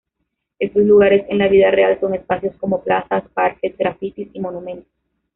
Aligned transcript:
Estos 0.57 0.81
lugares, 0.81 1.27
en 1.29 1.37
la 1.37 1.47
vida 1.47 1.69
real 1.69 1.99
son 1.99 2.15
espacios 2.15 2.55
como: 2.57 2.81
plazas, 2.83 3.21
parques, 3.35 3.77
grafitis 3.77 4.29
y 4.33 4.39
monumentos. 4.39 4.91